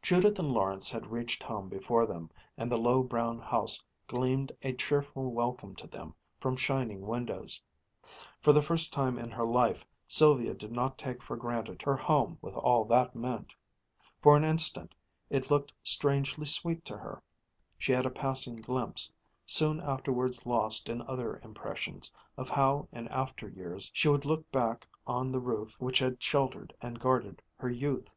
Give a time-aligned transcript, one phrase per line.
[0.00, 4.72] Judith and Lawrence had reached home before them, and the low brown house gleamed a
[4.74, 7.60] cheerful welcome to them from shining windows.
[8.40, 12.38] For the first time in her life, Sylvia did not take for granted her home,
[12.40, 13.56] with all that it meant.
[14.20, 14.94] For an instant
[15.30, 17.20] it looked strangely sweet to her.
[17.76, 19.10] She had a passing glimpse,
[19.46, 24.86] soon afterwards lost in other impressions, of how in after years she would look back
[25.08, 28.14] on the roof which had sheltered and guarded her youth.